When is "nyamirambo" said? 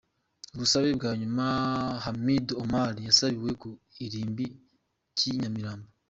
5.39-5.87